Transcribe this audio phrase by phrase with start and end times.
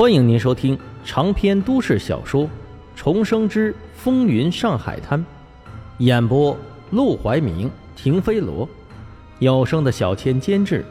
[0.00, 2.44] 欢迎您收听长篇都市小说
[2.96, 5.20] 《重生之风云上海滩》，
[5.98, 6.56] 演播：
[6.90, 8.66] 陆怀明、停飞罗，
[9.40, 10.82] 有声的小千监制，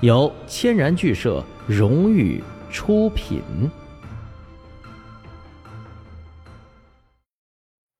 [0.00, 3.42] 由千然剧社荣誉出品。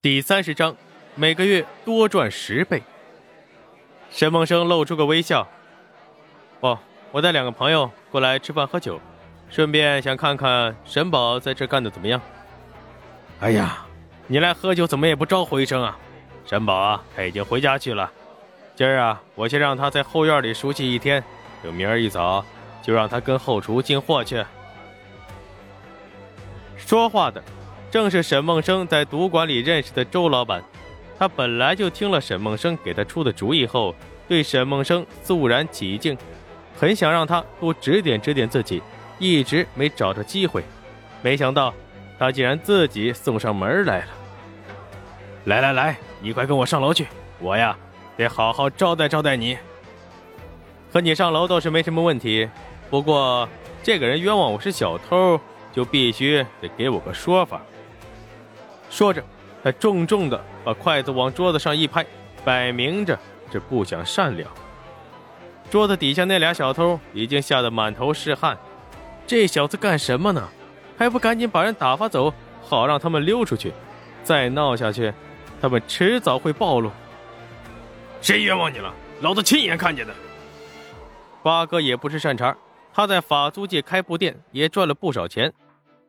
[0.01, 0.75] 第三十章，
[1.13, 2.81] 每个月多赚十倍。
[4.09, 5.47] 沈梦生露出个微笑
[6.61, 6.79] ：“哦，
[7.11, 8.99] 我带两个朋友过来吃饭喝酒。”
[9.49, 12.19] 顺便想看看沈宝在这干的怎么样。
[13.39, 13.85] 哎呀，
[14.27, 15.97] 你来喝酒怎么也不招呼一声啊？
[16.45, 18.11] 沈宝啊，他已经回家去了。
[18.75, 21.23] 今儿啊，我先让他在后院里熟悉一天，
[21.63, 22.45] 等明儿一早
[22.81, 24.43] 就让他跟后厨进货去。
[26.77, 27.41] 说话的
[27.89, 30.63] 正是沈梦生在赌馆里认识的周老板。
[31.17, 33.95] 他本来就听了沈梦生给他出的主意后，
[34.27, 36.17] 对沈梦生肃然起敬，
[36.77, 38.83] 很想让他多指点指点自己。
[39.19, 40.63] 一直没找着机会，
[41.21, 41.73] 没想到
[42.19, 44.07] 他竟然自己送上门来了。
[45.45, 47.07] 来来来，你快跟我上楼去，
[47.39, 47.77] 我呀
[48.17, 49.57] 得好好招待招待你。
[50.91, 52.49] 和你上楼倒是没什么问题，
[52.89, 53.47] 不过
[53.83, 55.39] 这个人冤枉我是小偷，
[55.71, 57.61] 就必须得给我个说法。
[58.89, 59.23] 说着，
[59.63, 62.05] 他重重的把筷子往桌子上一拍，
[62.43, 63.19] 摆明着
[63.51, 64.47] 这不想善了。
[65.69, 68.57] 桌子底下那俩小偷已经吓得满头是汗。
[69.27, 70.47] 这小子干什么呢？
[70.97, 73.73] 还不赶紧把人打发走，好让他们溜出去。
[74.23, 75.13] 再闹下去，
[75.61, 76.91] 他们迟早会暴露。
[78.21, 78.93] 谁冤枉你了？
[79.21, 80.13] 老子亲眼看见的。
[81.43, 82.55] 八哥也不是善茬，
[82.93, 85.53] 他在法租界开布店也赚了不少钱，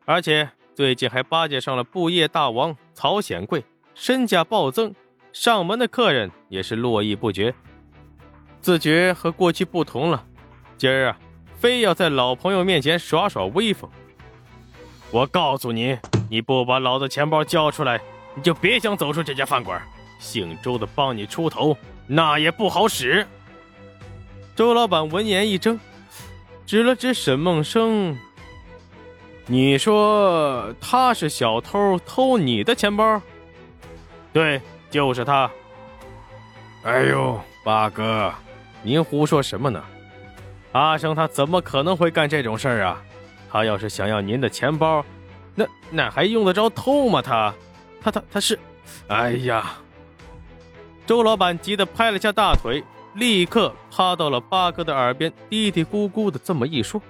[0.05, 4.95] 而且最近还巴结上了布业大王曹显贵，身价暴增，
[5.31, 7.53] 上门的客人也是络绎不绝。
[8.61, 10.25] 自觉和过去不同了，
[10.77, 11.17] 今儿啊。
[11.59, 13.89] 非要在老朋友面前耍耍威风！
[15.09, 15.97] 我告诉你，
[16.29, 17.99] 你不把老子钱包交出来，
[18.35, 19.81] 你就别想走出这家饭馆。
[20.19, 23.25] 姓周的帮你出头，那也不好使。
[24.55, 25.79] 周老板闻言一怔，
[26.65, 28.17] 指了指沈梦生
[29.47, 33.21] ：“你说他是小偷，偷你的钱包？
[34.31, 34.61] 对，
[34.91, 35.49] 就是他。
[36.83, 38.31] 哎呦，八哥，
[38.83, 39.83] 您胡说什么呢？”
[40.73, 43.01] 阿生他怎么可能会干这种事儿啊？
[43.49, 45.03] 他要是想要您的钱包，
[45.55, 47.21] 那那还用得着偷吗？
[47.21, 47.53] 他，
[48.01, 48.59] 他他他是，
[49.07, 49.73] 哎呀！
[51.05, 52.83] 周老板急得拍了下大腿，
[53.15, 57.01] 立刻趴到了八哥的耳边，嘀嘀咕咕的这么一说。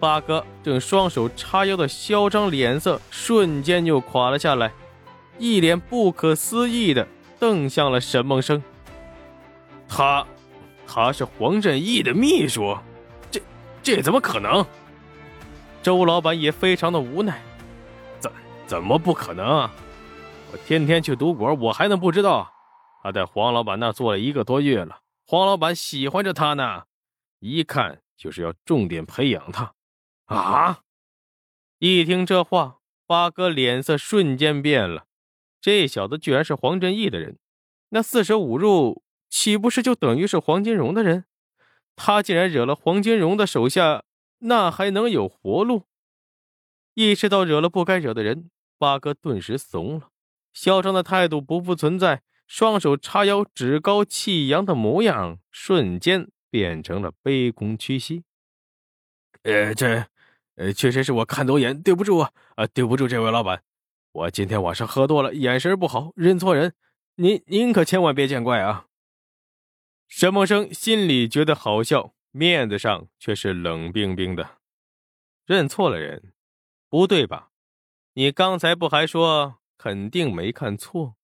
[0.00, 4.72] 八哥正双手叉腰的嚣张脸色瞬间就垮了下来，
[5.38, 7.06] 一脸不可思议的
[7.38, 8.60] 瞪向了沈梦生。
[9.88, 10.26] 他，
[10.86, 12.76] 他是黄振义的秘书。
[13.88, 14.66] 这怎么可能？
[15.82, 17.40] 周老板也非常的无奈，
[18.20, 18.30] 怎
[18.66, 19.72] 怎么不可能啊？
[20.52, 22.52] 我天天去赌馆，我还能不知道？
[23.02, 26.82] 他在黄老板那做了一个多月了，黄老板喜欢着他呢，
[27.38, 29.72] 一看就是要重点培养他。
[30.26, 30.80] 啊！
[31.78, 35.06] 一听这话，八哥脸色瞬间变了，
[35.62, 37.38] 这小子居然是黄振义的人，
[37.88, 41.24] 那四舍五入岂不是就等于是黄金荣的人？
[42.00, 44.04] 他竟然惹了黄金荣的手下，
[44.38, 45.82] 那还能有活路？
[46.94, 50.10] 意识到惹了不该惹的人，八哥顿时怂了，
[50.52, 58.22] 嚣张的态度不复存在，双手叉腰、趾高气扬的模样瞬间变成了卑躬屈膝。
[59.42, 60.06] 呃，这，
[60.54, 63.62] 呃，确实是我看走眼，对不住啊，啊，对不住这位老板，
[64.12, 66.74] 我今天晚上喝多了，眼神不好，认错人，
[67.16, 68.87] 您您可千万别见怪啊。
[70.08, 74.56] 沈梦生心里觉得好笑，面子上却是冷冰冰的。
[75.44, 76.32] 认错了人，
[76.88, 77.50] 不对吧？
[78.14, 81.14] 你刚才不还说肯定没看错？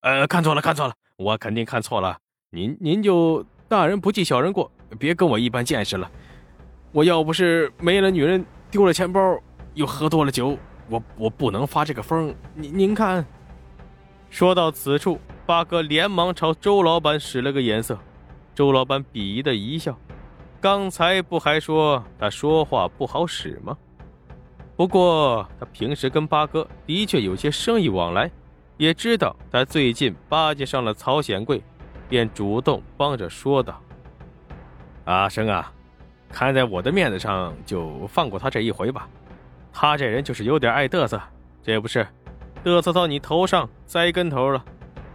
[0.00, 2.18] 呃，看错了，看错了，我肯定看错了。
[2.50, 6.10] 您您就大人不计小人过，别跟我一般见识了。
[6.92, 9.20] 我要不是没了女人，丢了钱包，
[9.72, 10.58] 又喝多了酒，
[10.90, 12.34] 我我不能发这个疯。
[12.54, 13.26] 您您看，
[14.28, 15.18] 说到此处。
[15.48, 17.98] 八哥连忙朝周老板使了个眼色，
[18.54, 19.98] 周老板鄙夷的一笑。
[20.60, 23.74] 刚才不还说他说话不好使吗？
[24.76, 28.30] 不过他平时跟八哥的确有些生意往来，
[28.76, 31.62] 也知道他最近巴结上了曹显贵，
[32.10, 33.80] 便主动帮着说道
[35.06, 35.72] ：“阿生啊，
[36.28, 39.08] 看在我的面子上，就放过他这一回吧。
[39.72, 41.18] 他这人就是有点爱嘚瑟，
[41.62, 42.06] 这不是
[42.62, 44.62] 嘚瑟到你头上栽跟头了。”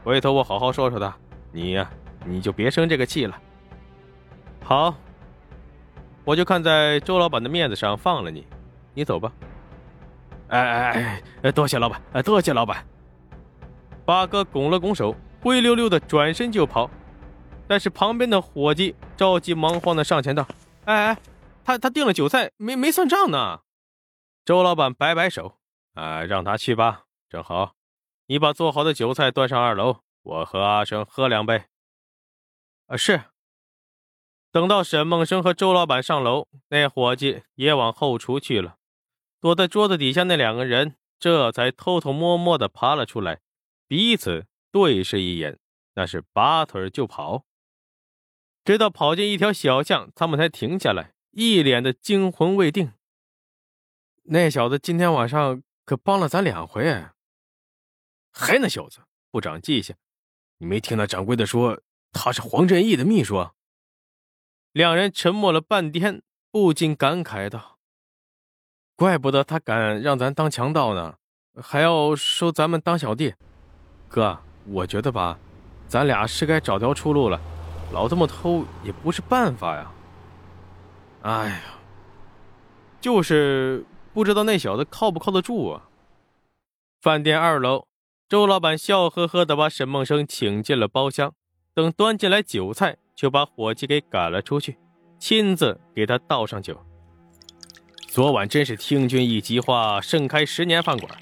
[0.03, 1.15] 回头我好好说说他，
[1.51, 1.89] 你呀，
[2.25, 3.39] 你就别生这个气了。
[4.63, 4.93] 好，
[6.25, 8.45] 我就看在周老板的面子上放了你。
[8.93, 9.31] 你走吧。
[10.49, 12.85] 哎哎哎，多谢老板，多谢老板。
[14.05, 16.89] 八哥拱了拱手，灰溜溜的转身就跑。
[17.65, 20.45] 但是旁边的伙计着急忙慌的上前道
[20.83, 21.17] ：“哎哎，
[21.63, 23.61] 他他订了酒菜，没没算账呢。”
[24.43, 25.55] 周老板摆摆手
[25.95, 27.71] ：“啊，让他去吧，正好，
[28.33, 31.65] 你把做好的酒菜端上二楼，我和阿生喝两杯。”
[32.89, 33.25] 啊，是。
[34.51, 38.77] 等到沈梦生和周老板上楼，那伙计也往后厨去了。
[39.39, 43.41] 躲在桌子底下那两个人这才偷偷摸摸的爬了出来，
[43.87, 45.59] 彼此对视一眼，
[45.93, 47.45] 那是拔腿就跑。
[48.65, 52.93] 直到跑进一条小巷，他们才停下来，一脸的惊魂未定。
[54.23, 56.83] 那小子今天晚上可帮了咱两回，
[58.33, 58.99] 还那小子
[59.29, 59.95] 不长记性，
[60.57, 61.79] 你没听那掌柜的说
[62.11, 63.47] 他是黄振义的秘书？
[64.71, 67.77] 两人沉默了半天，不禁感慨道
[68.97, 71.17] ：“怪不得他敢让咱当强盗呢，
[71.61, 73.35] 还要收咱们当小弟。
[74.09, 75.37] 哥，我觉得吧，
[75.87, 77.39] 咱俩是该找条出路了，
[77.91, 79.91] 老这么偷也不是办法呀。
[81.21, 81.61] 哎呀，
[82.99, 85.87] 就是不知道那小子靠不靠得住啊。”
[86.99, 87.85] 饭店二楼，
[88.33, 91.35] 周老板笑呵呵的把沈梦生请进了包厢，
[91.75, 92.97] 等端进来酒菜。
[93.15, 94.75] 就把伙计给赶了出去，
[95.19, 96.75] 亲自给他倒上酒。
[98.07, 101.15] 昨晚真是听君一席话，盛开十年饭馆。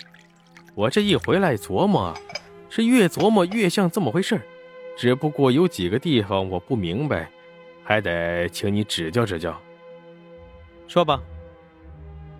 [0.74, 2.18] 我这一回来琢磨，
[2.69, 4.40] 是越琢磨越像这么回事
[4.96, 7.30] 只不过有几个地方我不明白，
[7.84, 9.62] 还得请你指教指教。
[10.88, 11.22] 说吧。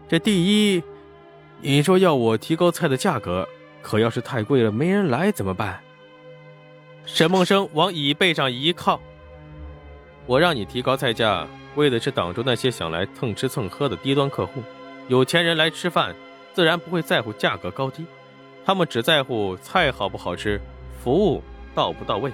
[0.07, 0.45] 这第
[0.77, 0.81] 一，
[1.59, 3.45] 你说要我提高菜的价格，
[3.81, 5.81] 可要是太贵了，没人来怎么办？
[7.06, 9.00] 沈梦生往椅背上一靠。
[10.28, 14.62] 我让你提高菜价，为的是挡住那些想来蹭吃蹭喝的低端客户。
[15.07, 16.16] 有钱人来吃饭，
[16.54, 18.06] 自然不会在乎价格高低，
[18.63, 20.62] 他们只在乎菜好不好吃，
[21.04, 21.44] 服务
[21.74, 22.31] 到不到位。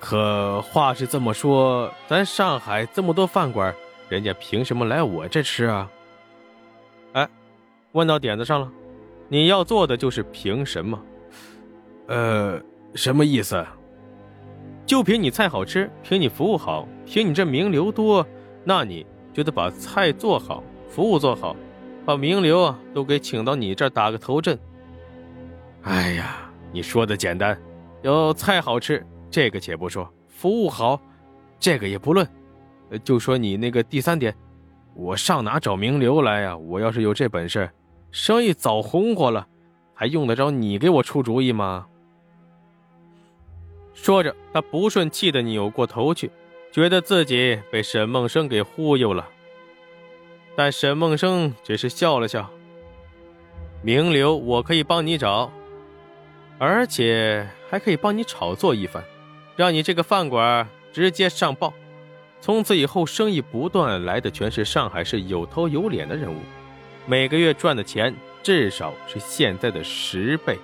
[0.00, 3.74] 可话是这么说，咱上海这么多饭馆，
[4.08, 5.90] 人家凭什么来我这吃啊？
[7.12, 7.28] 哎，
[7.92, 8.70] 问到点子上了，
[9.34, 10.96] 你要做的就是凭什么？
[12.06, 12.62] 呃，
[12.94, 13.66] 什么意思？
[14.86, 18.24] 就凭你菜好吃，凭你服务好，凭你这名流多，
[18.62, 21.56] 那你就得把菜做好，服务做好，
[22.06, 24.56] 把名流啊都给请到你这儿打个头阵。
[25.82, 27.60] 哎呀，你说的简单，
[28.02, 31.00] 要菜好吃，这个且不说，服务好，
[31.58, 32.24] 这个也不论，
[33.02, 34.32] 就说你那个第三点，
[34.94, 36.56] 我上哪找名流来呀？
[36.56, 37.68] 我要是有这本事，
[38.14, 39.48] 生意早红火了，
[39.92, 41.88] 还用得着你给我出主意吗？
[43.92, 46.30] 说着，他不顺气的扭过头去，
[46.70, 49.28] 觉得自己被沈梦生给忽悠了。
[50.54, 52.48] 但沈梦生只是笑了笑
[53.82, 55.50] ：“名流我可以帮你找，
[56.56, 59.02] 而且还可以帮你炒作一番，
[59.56, 61.74] 让你这个饭馆直接上报。
[62.40, 66.38] 从此以后，生意不断，来的全是上海市有头有脸的人物，
[67.06, 70.58] 每个月赚的钱至少是现在的十倍。”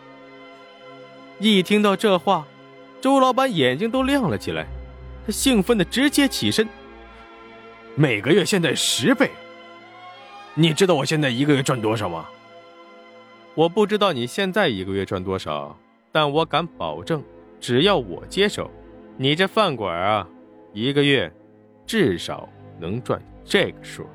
[1.39, 2.47] 一听到这话。
[3.01, 4.67] 周老板眼睛都亮了起来，
[5.25, 6.69] 他兴奋的直接起身。
[7.95, 9.31] 每个月现在十倍，
[10.53, 12.29] 你知道我现在一个月赚多少吗？
[13.55, 15.75] 我不知道你现在一个月赚多少，
[16.13, 17.25] 但我敢保证，
[17.59, 18.71] 只要我接手，
[19.17, 20.29] 你这饭馆啊，
[20.75, 21.33] 一个月
[21.87, 22.47] 至少
[22.79, 24.07] 能赚这个数。